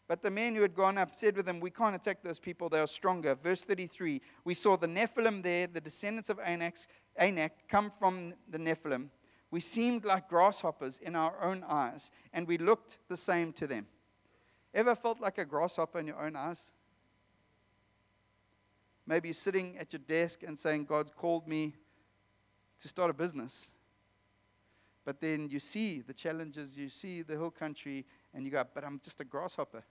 [0.10, 2.68] But the men who had gone up said with him, We can't attack those people,
[2.68, 3.34] they are stronger.
[3.34, 6.76] Verse 33 We saw the Nephilim there, the descendants of Anak,
[7.16, 9.08] Anak come from the Nephilim.
[9.54, 13.86] We seemed like grasshoppers in our own eyes, and we looked the same to them.
[14.74, 16.72] Ever felt like a grasshopper in your own eyes?
[19.06, 21.76] Maybe you're sitting at your desk and saying, God's called me
[22.80, 23.70] to start a business.
[25.06, 28.84] But then you see the challenges, you see the hill country, and you go, But
[28.84, 29.84] I'm just a grasshopper.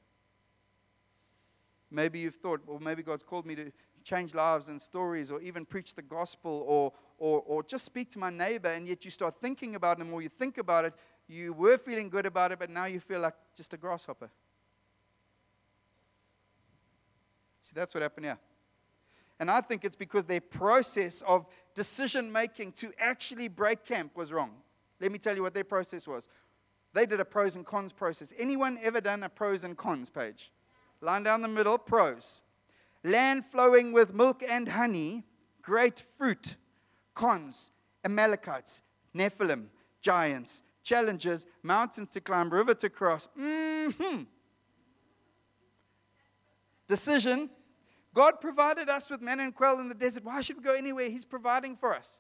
[1.89, 3.71] Maybe you've thought, well, maybe God's called me to
[4.05, 8.19] change lives and stories, or even preach the gospel, or, or, or just speak to
[8.19, 10.95] my neighbor, and yet you start thinking about it, and more you think about it,
[11.29, 14.31] you were feeling good about it, but now you feel like just a grasshopper.
[17.63, 18.39] See, that's what happened here.
[19.39, 24.33] And I think it's because their process of decision making to actually break camp was
[24.33, 24.51] wrong.
[25.01, 26.29] Let me tell you what their process was.
[26.93, 28.33] They did a pros and cons process.
[28.39, 30.53] Anyone ever done a pros and cons page?
[31.01, 32.43] Line down the middle, pros
[33.05, 35.25] land flowing with milk and honey,
[35.61, 36.57] great fruit,
[37.15, 37.71] cons,
[38.05, 38.83] Amalekites,
[39.15, 39.67] Nephilim,
[40.01, 43.29] giants, challenges, mountains to climb, river to cross.
[43.39, 44.23] Mm-hmm.
[46.89, 47.51] Decision
[48.15, 50.25] God provided us with manna and quail in the desert.
[50.25, 51.09] Why should we go anywhere?
[51.09, 52.19] He's providing for us.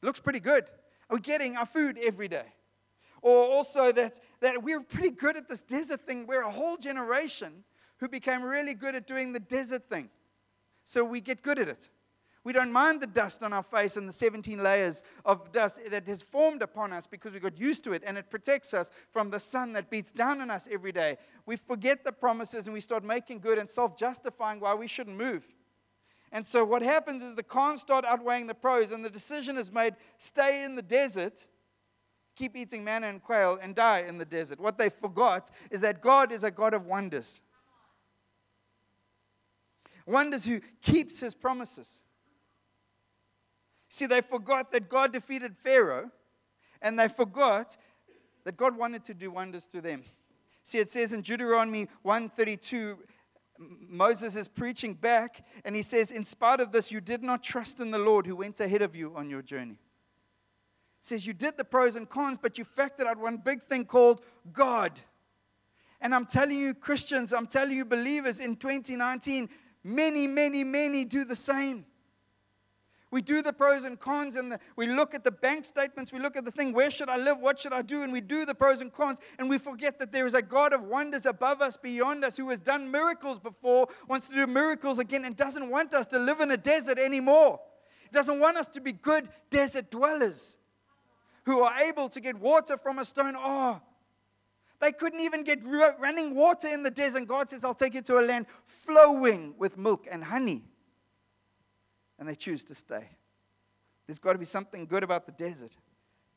[0.00, 0.64] Looks pretty good.
[1.10, 2.46] We're we getting our food every day?
[3.20, 6.26] Or also that, that we're pretty good at this desert thing.
[6.26, 7.64] We're a whole generation
[8.02, 10.10] who became really good at doing the desert thing.
[10.82, 11.88] So we get good at it.
[12.42, 16.08] We don't mind the dust on our face and the 17 layers of dust that
[16.08, 19.30] has formed upon us because we got used to it and it protects us from
[19.30, 21.16] the sun that beats down on us every day.
[21.46, 25.16] We forget the promises and we start making good and self justifying why we shouldn't
[25.16, 25.46] move.
[26.32, 29.70] And so what happens is the cons start outweighing the pros, and the decision is
[29.70, 31.46] made stay in the desert,
[32.34, 34.58] keep eating manna and quail, and die in the desert.
[34.58, 37.40] What they forgot is that God is a God of wonders.
[40.06, 42.00] Wonders who keeps his promises.
[43.88, 46.10] See, they forgot that God defeated Pharaoh,
[46.80, 47.76] and they forgot
[48.44, 50.04] that God wanted to do wonders through them.
[50.64, 52.98] See, it says in Deuteronomy 132,
[53.58, 57.80] Moses is preaching back, and he says, In spite of this, you did not trust
[57.80, 59.78] in the Lord who went ahead of you on your journey.
[61.00, 64.22] Says, You did the pros and cons, but you factored out one big thing called
[64.52, 65.00] God.
[66.00, 69.48] And I'm telling you, Christians, I'm telling you, believers in 2019,
[69.84, 71.86] many, many, many do the same.
[73.10, 76.12] We do the pros and cons, and the, we look at the bank statements.
[76.12, 77.38] We look at the thing, where should I live?
[77.38, 78.02] What should I do?
[78.02, 80.72] And we do the pros and cons, and we forget that there is a God
[80.72, 84.98] of wonders above us, beyond us, who has done miracles before, wants to do miracles
[84.98, 87.60] again, and doesn't want us to live in a desert anymore.
[88.12, 90.56] Doesn't want us to be good desert dwellers
[91.44, 93.34] who are able to get water from a stone.
[93.36, 93.80] Oh,
[94.82, 97.28] they couldn't even get running water in the desert.
[97.28, 100.64] God says, I'll take you to a land flowing with milk and honey
[102.18, 103.08] and they choose to stay.
[104.06, 105.70] There's got to be something good about the desert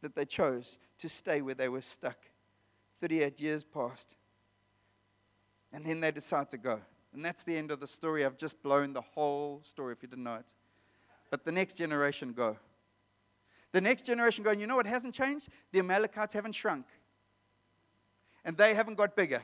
[0.01, 2.17] that they chose to stay where they were stuck.
[3.01, 4.15] 38 years passed.
[5.73, 6.79] And then they decide to go.
[7.13, 8.25] And that's the end of the story.
[8.25, 10.53] I've just blown the whole story if you didn't know it.
[11.31, 12.57] But the next generation go.
[13.71, 15.49] The next generation go, and you know what hasn't changed?
[15.71, 16.85] The Amalekites haven't shrunk.
[18.45, 19.43] And they haven't got bigger.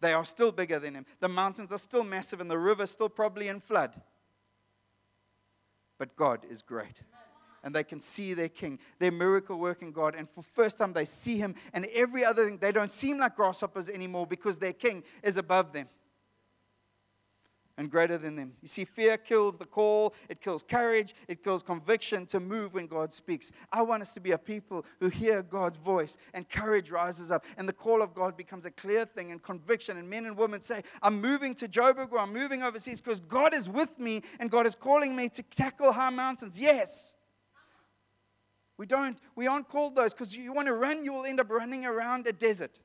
[0.00, 1.06] They are still bigger than him.
[1.20, 3.94] The mountains are still massive, and the river's still probably in flood
[5.98, 7.02] but God is great.
[7.62, 10.14] And they can see their king, their miracle working God.
[10.14, 12.58] And for first time they see him and every other thing.
[12.58, 15.88] They don't seem like grasshoppers anymore because their king is above them
[17.76, 18.52] and greater than them.
[18.62, 22.86] You see, fear kills the call, it kills courage, it kills conviction to move when
[22.86, 23.50] God speaks.
[23.72, 27.44] I want us to be a people who hear God's voice and courage rises up,
[27.56, 29.96] and the call of God becomes a clear thing and conviction.
[29.96, 33.52] And men and women say, I'm moving to Joburg or I'm moving overseas because God
[33.52, 36.58] is with me and God is calling me to tackle high mountains.
[36.58, 37.16] Yes.
[38.76, 41.50] We don't, we aren't called those because you want to run, you will end up
[41.50, 42.80] running around a desert.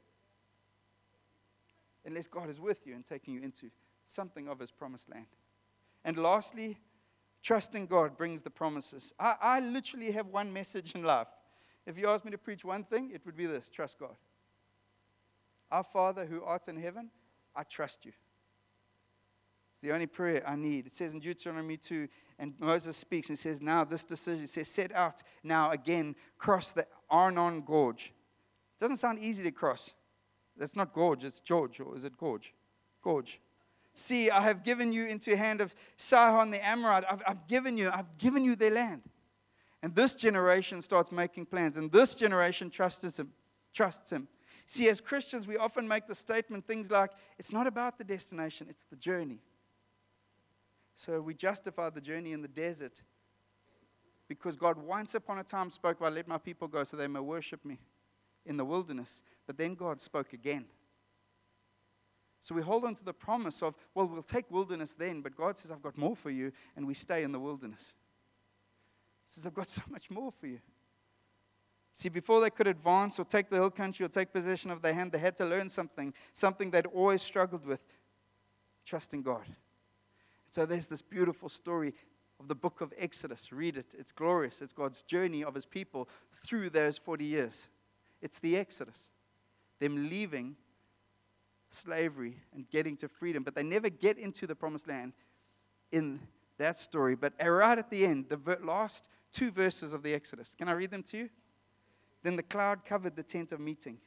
[2.05, 3.69] Unless God is with you and taking you into
[4.09, 5.27] something of his promised land.
[6.03, 6.79] And lastly,
[7.41, 9.13] trusting God brings the promises.
[9.19, 11.27] I, I literally have one message in life.
[11.85, 14.15] If you ask me to preach one thing, it would be this trust God.
[15.71, 17.09] Our Father who art in heaven,
[17.55, 18.11] I trust you.
[19.71, 20.87] It's the only prayer I need.
[20.87, 22.07] It says in Deuteronomy 2,
[22.39, 26.71] and Moses speaks and says, Now this decision, it says, set out now again, cross
[26.71, 28.13] the Arnon Gorge.
[28.75, 29.91] It doesn't sound easy to cross.
[30.57, 32.53] That's not gorge, it's George, or is it gorge?
[33.01, 33.39] Gorge.
[33.99, 37.03] See, I have given you into the hand of Sihon the Amorite.
[37.09, 39.01] I've, I've given you, I've given you their land.
[39.83, 43.33] And this generation starts making plans, and this generation trusts him.
[43.73, 44.29] Trusts him.
[44.67, 48.67] See, as Christians, we often make the statement things like, it's not about the destination,
[48.69, 49.39] it's the journey.
[50.95, 53.01] So we justify the journey in the desert
[54.29, 57.19] because God once upon a time spoke about, let my people go so they may
[57.19, 57.79] worship me
[58.45, 59.21] in the wilderness.
[59.45, 60.65] But then God spoke again.
[62.41, 65.57] So we hold on to the promise of, well, we'll take wilderness then, but God
[65.57, 67.81] says, I've got more for you, and we stay in the wilderness.
[69.25, 70.59] He says, I've got so much more for you.
[71.91, 74.93] See, before they could advance or take the hill country or take possession of their
[74.93, 77.81] hand, they had to learn something, something they'd always struggled with
[78.85, 79.43] trusting God.
[80.49, 81.93] So there's this beautiful story
[82.39, 83.51] of the book of Exodus.
[83.51, 84.61] Read it, it's glorious.
[84.61, 86.07] It's God's journey of his people
[86.45, 87.67] through those 40 years.
[88.21, 89.09] It's the Exodus,
[89.79, 90.55] them leaving
[91.69, 95.13] slavery and getting to freedom, but they never get into the promised land
[95.91, 96.19] in
[96.57, 97.15] that story.
[97.15, 100.91] But right at the end, the last two verses of the Exodus, can I read
[100.91, 101.29] them to you?
[102.23, 103.97] Then the cloud covered the tent of meeting,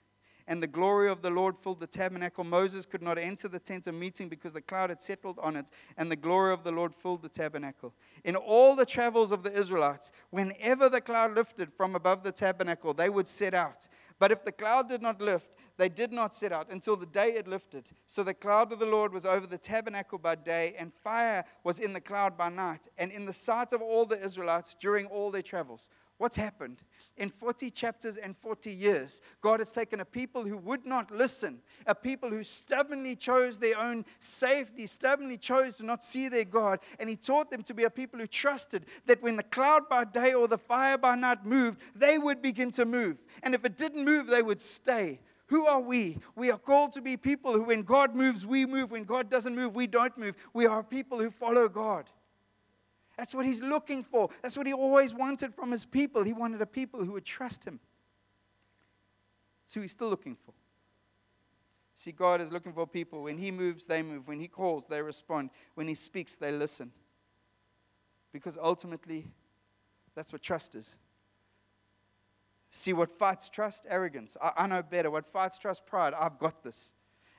[0.46, 2.44] and the glory of the Lord filled the tabernacle.
[2.44, 5.70] Moses could not enter the tent of meeting because the cloud had settled on it,
[5.96, 7.94] and the glory of the Lord filled the tabernacle.
[8.25, 12.92] In all the travels of the Israelites, whenever the cloud lifted from above the tabernacle,
[12.92, 13.87] they would set out.
[14.19, 17.31] But if the cloud did not lift, they did not set out until the day
[17.31, 17.88] it lifted.
[18.06, 21.81] So the cloud of the Lord was over the tabernacle by day, and fire was
[21.81, 25.31] in the cloud by night, and in the sight of all the Israelites during all
[25.31, 25.88] their travels.
[26.18, 26.83] What's happened
[27.16, 31.58] in 40 chapters and 40 years, God has taken a people who would not listen,
[31.85, 36.79] a people who stubbornly chose their own safety, stubbornly chose to not see their God,
[37.00, 40.04] and He taught them to be a people who trusted that when the cloud by
[40.04, 43.16] day or the fire by night moved, they would begin to move.
[43.42, 45.18] And if it didn't move, they would stay.
[45.53, 46.17] Who are we?
[46.35, 48.90] We are called to be people who, when God moves, we move.
[48.90, 50.35] When God doesn't move, we don't move.
[50.55, 52.07] We are people who follow God.
[53.19, 54.31] That's what he's looking for.
[54.40, 56.23] That's what he always wanted from his people.
[56.23, 57.81] He wanted a people who would trust him.
[59.67, 60.55] So he's still looking for.
[61.96, 63.25] See, God is looking for people.
[63.25, 64.29] When he moves, they move.
[64.29, 65.50] When he calls, they respond.
[65.75, 66.92] When he speaks, they listen.
[68.33, 69.27] Because ultimately,
[70.15, 70.96] that's what trust is.
[72.75, 73.87] See, what fights trust?
[73.88, 74.37] Arrogance.
[74.42, 75.10] I, I know better.
[75.10, 75.85] What fights trust?
[75.85, 76.14] Pride.
[76.18, 76.94] I've got this.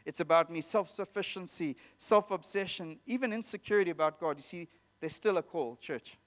[0.05, 4.37] It's about me, self sufficiency, self obsession, even insecurity about God.
[4.37, 4.67] You see,
[4.99, 6.17] there's still a call, church,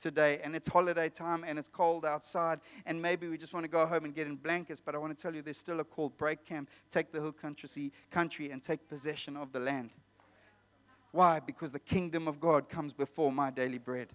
[0.00, 3.68] today, and it's holiday time and it's cold outside, and maybe we just want to
[3.68, 5.84] go home and get in blankets, but I want to tell you there's still a
[5.84, 6.08] call.
[6.08, 9.90] Break camp, take the hill country, country and take possession of the land.
[11.12, 11.40] Why?
[11.40, 14.08] Because the kingdom of God comes before my daily bread.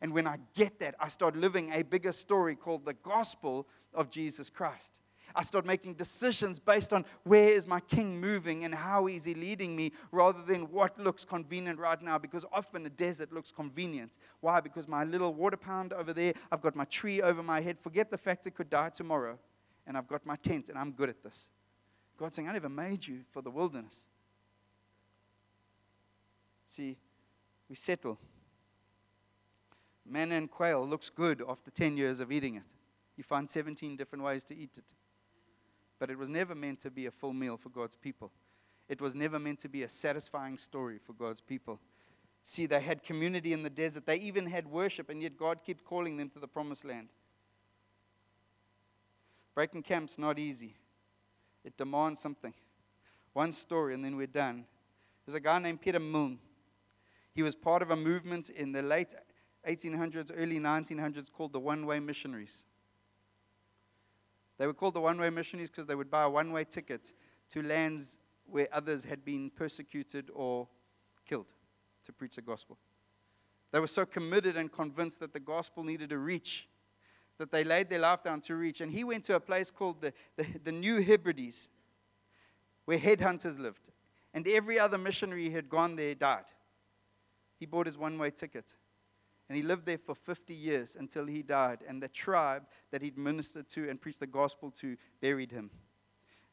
[0.00, 4.10] And when I get that, I start living a bigger story called the gospel of
[4.10, 5.00] Jesus Christ.
[5.34, 9.34] I start making decisions based on where is my king moving and how is he
[9.34, 14.16] leading me rather than what looks convenient right now because often a desert looks convenient.
[14.40, 14.60] Why?
[14.60, 17.80] Because my little water pound over there, I've got my tree over my head.
[17.80, 19.38] Forget the fact it could die tomorrow.
[19.86, 21.50] And I've got my tent and I'm good at this.
[22.16, 24.04] God's saying, I never made you for the wilderness.
[26.66, 26.96] See,
[27.68, 28.18] we settle.
[30.06, 32.62] Manna and quail looks good after 10 years of eating it.
[33.16, 34.92] You find 17 different ways to eat it
[35.98, 38.30] but it was never meant to be a full meal for God's people.
[38.88, 41.80] It was never meant to be a satisfying story for God's people.
[42.42, 44.04] See, they had community in the desert.
[44.04, 47.08] They even had worship, and yet God kept calling them to the promised land.
[49.54, 50.76] Breaking camp's not easy.
[51.64, 52.52] It demands something.
[53.32, 54.66] One story, and then we're done.
[55.24, 56.38] There's a guy named Peter Milne.
[57.34, 59.14] He was part of a movement in the late
[59.68, 62.64] 1800s, early 1900s called the One Way Missionaries.
[64.58, 67.12] They were called the one way missionaries because they would buy a one way ticket
[67.50, 70.68] to lands where others had been persecuted or
[71.28, 71.50] killed
[72.04, 72.78] to preach the gospel.
[73.72, 76.68] They were so committed and convinced that the gospel needed to reach
[77.38, 78.80] that they laid their life down to reach.
[78.80, 81.68] And he went to a place called the, the, the New Hebrides,
[82.84, 83.90] where headhunters lived.
[84.32, 86.44] And every other missionary who had gone there died.
[87.58, 88.74] He bought his one way ticket.
[89.48, 91.80] And he lived there for 50 years until he died.
[91.86, 95.70] And the tribe that he'd ministered to and preached the gospel to buried him.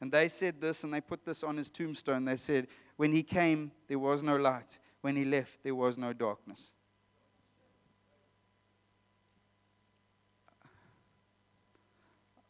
[0.00, 2.24] And they said this, and they put this on his tombstone.
[2.24, 2.66] They said,
[2.96, 4.78] When he came, there was no light.
[5.00, 6.70] When he left, there was no darkness.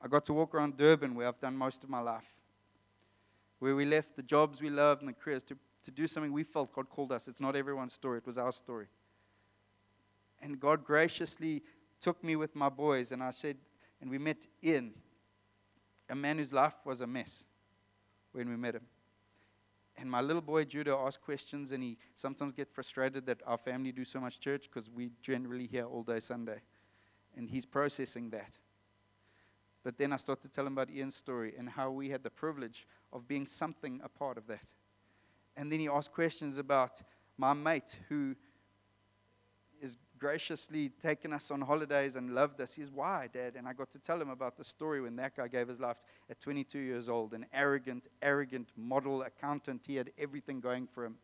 [0.00, 2.34] I got to walk around Durban, where I've done most of my life,
[3.60, 6.42] where we left the jobs we loved and the careers to, to do something we
[6.42, 7.28] felt God called us.
[7.28, 8.86] It's not everyone's story, it was our story.
[10.42, 11.62] And God graciously
[12.00, 13.56] took me with my boys, and I said,
[14.00, 14.92] and we met Ian,
[16.10, 17.44] a man whose life was a mess
[18.32, 18.82] when we met him.
[19.96, 23.92] And my little boy Judah asked questions, and he sometimes get frustrated that our family
[23.92, 26.60] do so much church because we generally here all day Sunday.
[27.36, 28.58] And he's processing that.
[29.84, 32.30] But then I start to tell him about Ian's story and how we had the
[32.30, 34.72] privilege of being something a part of that.
[35.56, 37.00] And then he asked questions about
[37.36, 38.34] my mate who
[40.22, 42.72] graciously taken us on holidays and loved us.
[42.74, 43.54] He's why, Dad?
[43.56, 45.96] And I got to tell him about the story when that guy gave his life
[46.30, 49.82] at 22 years old, an arrogant, arrogant model accountant.
[49.84, 51.16] He had everything going for him.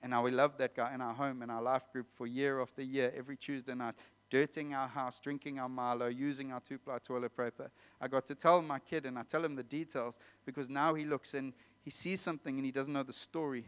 [0.00, 2.62] And now we loved that guy in our home, in our life group for year
[2.62, 3.94] after year, every Tuesday night,
[4.30, 7.70] dirting our house, drinking our Milo, using our two ply toilet paper.
[8.00, 11.04] I got to tell my kid, and I tell him the details because now he
[11.04, 11.52] looks and
[11.82, 13.66] he sees something and he doesn't know the story.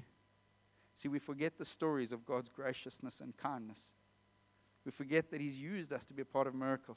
[0.95, 3.93] See, we forget the stories of God's graciousness and kindness.
[4.89, 6.97] We forget that He's used us to be a part of miracles.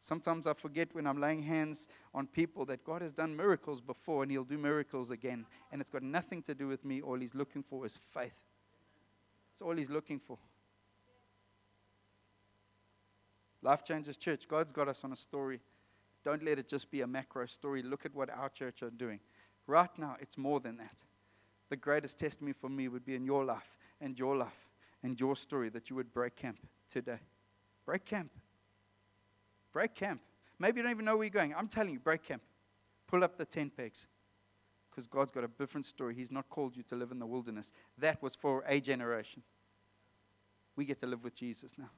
[0.00, 4.22] Sometimes I forget when I'm laying hands on people that God has done miracles before
[4.22, 5.44] and He'll do miracles again.
[5.70, 7.02] And it's got nothing to do with me.
[7.02, 8.32] All He's looking for is faith.
[9.50, 10.38] That's all He's looking for.
[13.60, 15.60] Life Changes Church, God's got us on a story.
[16.24, 17.82] Don't let it just be a macro story.
[17.82, 19.20] Look at what our church are doing.
[19.66, 21.02] Right now, it's more than that.
[21.68, 24.63] The greatest testimony for me would be in your life and your life
[25.04, 26.58] and your story that you would break camp
[26.90, 27.20] today.
[27.86, 28.30] Break camp.
[29.72, 30.20] Break camp.
[30.58, 31.54] Maybe you don't even know where you're going.
[31.54, 32.42] I'm telling you, break camp.
[33.06, 34.06] Pull up the tent pegs.
[34.90, 36.14] Because God's got a different story.
[36.14, 37.72] He's not called you to live in the wilderness.
[37.98, 39.42] That was for a generation.
[40.76, 41.90] We get to live with Jesus now.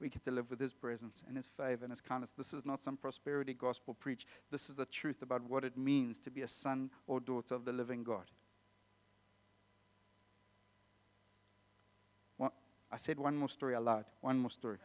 [0.00, 2.32] we get to live with His presence and His favor and His kindness.
[2.36, 4.26] This is not some prosperity gospel preach.
[4.50, 7.64] This is the truth about what it means to be a son or daughter of
[7.64, 8.30] the living God.
[12.36, 12.52] What,
[12.92, 14.04] I said one more story aloud.
[14.20, 14.76] One more story.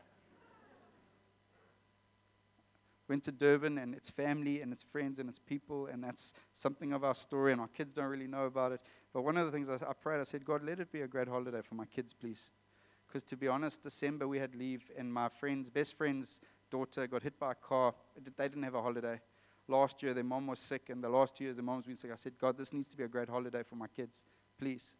[3.09, 6.93] Went to Durban and its family and its friends and its people, and that's something
[6.93, 8.81] of our story, and our kids don't really know about it.
[9.13, 11.07] But one of the things I, I prayed, I said, God, let it be a
[11.07, 12.49] great holiday for my kids, please.
[13.07, 17.23] Because to be honest, December we had leave, and my friend's best friend's daughter got
[17.23, 17.93] hit by a car.
[18.15, 19.19] They didn't have a holiday.
[19.69, 22.11] Last year, their mom was sick, and the last two years, their mom's been sick.
[22.11, 24.25] I said, God, this needs to be a great holiday for my kids,
[24.57, 24.95] please.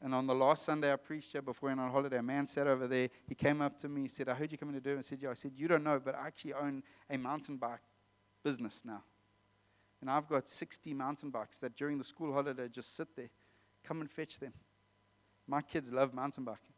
[0.00, 2.68] And on the last Sunday I preached here before went on holiday, a man sat
[2.68, 3.08] over there.
[3.26, 4.02] He came up to me.
[4.02, 4.96] He said, I heard you coming to do.
[4.96, 5.30] I said, Yeah.
[5.30, 7.80] I said, You don't know, but I actually own a mountain bike
[8.44, 9.02] business now.
[10.00, 13.30] And I've got 60 mountain bikes that during the school holiday just sit there.
[13.84, 14.52] Come and fetch them.
[15.46, 16.74] My kids love mountain biking.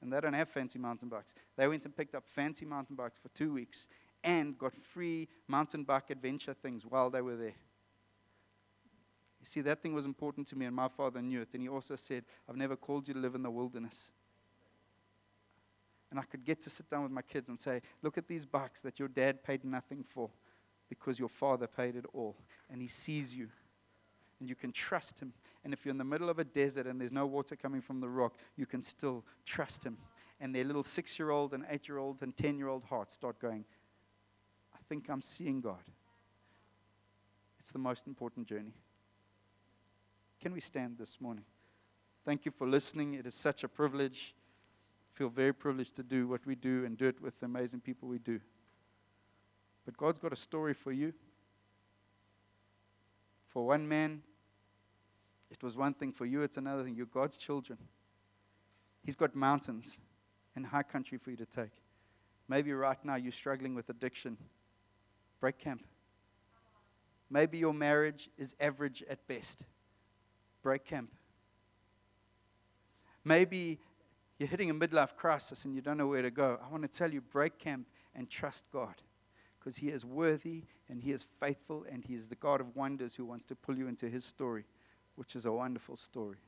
[0.00, 1.34] And they don't have fancy mountain bikes.
[1.56, 3.86] They went and picked up fancy mountain bikes for two weeks
[4.24, 7.54] and got free mountain bike adventure things while they were there.
[9.48, 11.54] See, that thing was important to me, and my father knew it.
[11.54, 14.10] And he also said, I've never called you to live in the wilderness.
[16.10, 18.44] And I could get to sit down with my kids and say, Look at these
[18.44, 20.28] bikes that your dad paid nothing for
[20.90, 22.36] because your father paid it all.
[22.68, 23.48] And he sees you.
[24.38, 25.32] And you can trust him.
[25.64, 28.00] And if you're in the middle of a desert and there's no water coming from
[28.00, 29.96] the rock, you can still trust him.
[30.40, 33.14] And their little six year old and eight year old and 10 year old hearts
[33.14, 33.64] start going,
[34.74, 35.84] I think I'm seeing God.
[37.60, 38.74] It's the most important journey.
[40.40, 41.44] Can we stand this morning?
[42.24, 43.14] Thank you for listening.
[43.14, 44.34] It is such a privilege.
[45.12, 47.80] I feel very privileged to do what we do and do it with the amazing
[47.80, 48.38] people we do.
[49.84, 51.12] But God's got a story for you.
[53.48, 54.22] For one man,
[55.50, 56.12] it was one thing.
[56.12, 56.94] For you, it's another thing.
[56.94, 57.78] You're God's children.
[59.02, 59.98] He's got mountains
[60.54, 61.72] and high country for you to take.
[62.46, 64.36] Maybe right now you're struggling with addiction.
[65.40, 65.84] Break camp.
[67.28, 69.64] Maybe your marriage is average at best
[70.62, 71.10] break camp.
[73.24, 73.78] Maybe
[74.38, 76.58] you're hitting a midlife crisis and you don't know where to go.
[76.64, 78.94] I want to tell you break camp and trust God
[79.58, 83.14] because He is worthy and He is faithful and He is the God of wonders
[83.14, 84.64] who wants to pull you into His story,
[85.16, 86.38] which is a wonderful story.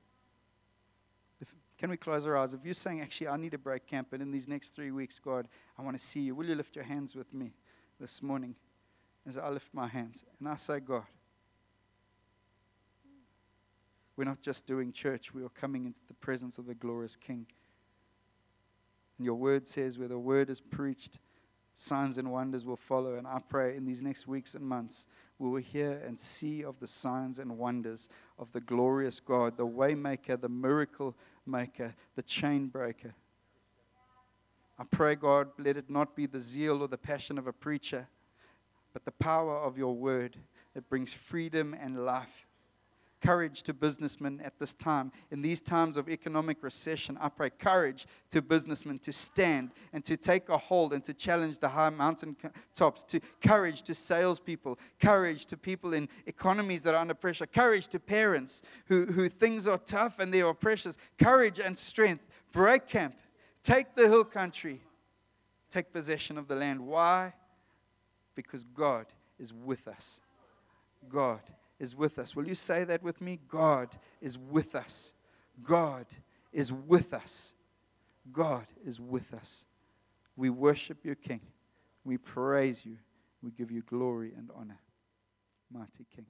[1.41, 2.55] If, can we close our eyes?
[2.55, 5.19] If you're saying, actually, I need a break camp, and in these next three weeks,
[5.19, 5.49] God,
[5.79, 7.55] I want to see you, will you lift your hands with me
[7.99, 8.55] this morning
[9.27, 10.25] as I lift my hands?
[10.39, 11.05] And I say, God,
[14.21, 17.47] we're not just doing church, we are coming into the presence of the glorious King.
[19.17, 21.19] And your word says, where the word is preached,
[21.75, 23.15] signs and wonders will follow.
[23.15, 25.07] And I pray in these next weeks and months,
[25.39, 29.67] we will hear and see of the signs and wonders of the glorious God, the
[29.67, 31.17] waymaker, the miracle
[31.47, 33.15] maker, the chain breaker.
[34.79, 38.07] I pray, God, let it not be the zeal or the passion of a preacher,
[38.93, 40.37] but the power of your word
[40.75, 42.50] that brings freedom and life
[43.21, 45.13] courage to businessmen at this time.
[45.31, 50.17] In these times of economic recession, I pray courage to businessmen to stand and to
[50.17, 52.37] take a hold and to challenge the high mountain
[52.75, 57.89] tops, to courage to salespeople, courage to people in economies that are under pressure, courage
[57.89, 62.27] to parents who, who things are tough and they are precious, courage and strength.
[62.53, 63.15] Break camp,
[63.63, 64.81] take the hill country,
[65.69, 66.81] take possession of the land.
[66.81, 67.33] Why?
[68.35, 69.07] Because God
[69.39, 70.21] is with us.
[71.09, 71.41] God
[71.81, 72.37] is with us.
[72.37, 73.41] Will you say that with me?
[73.49, 73.89] God
[74.21, 75.13] is with us.
[75.63, 76.07] God
[76.53, 77.55] is with us.
[78.31, 79.65] God is with us.
[80.37, 81.41] We worship your King.
[82.05, 82.99] We praise you.
[83.43, 84.79] We give you glory and honor.
[85.73, 86.27] Mighty King.